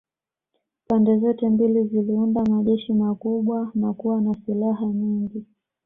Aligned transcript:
Pande 0.87 1.19
zote 1.19 1.49
mbili 1.49 1.83
ziliunda 1.87 2.43
majeshi 2.45 2.93
makubwa 2.93 3.71
na 3.75 3.93
kuwa 3.93 4.21
na 4.21 4.35
silaha 4.45 4.85
nyingi 4.85 5.45